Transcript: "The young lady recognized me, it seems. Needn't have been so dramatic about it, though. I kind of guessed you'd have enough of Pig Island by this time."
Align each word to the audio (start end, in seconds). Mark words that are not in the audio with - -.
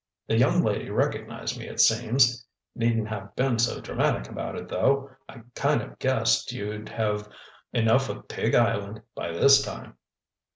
"The 0.25 0.35
young 0.35 0.63
lady 0.63 0.89
recognized 0.89 1.59
me, 1.59 1.67
it 1.67 1.79
seems. 1.79 2.43
Needn't 2.73 3.07
have 3.09 3.35
been 3.35 3.59
so 3.59 3.79
dramatic 3.79 4.27
about 4.31 4.55
it, 4.55 4.67
though. 4.67 5.11
I 5.29 5.43
kind 5.53 5.79
of 5.79 5.99
guessed 5.99 6.51
you'd 6.51 6.89
have 6.89 7.29
enough 7.71 8.09
of 8.09 8.27
Pig 8.27 8.55
Island 8.55 9.03
by 9.13 9.31
this 9.31 9.61
time." 9.61 9.97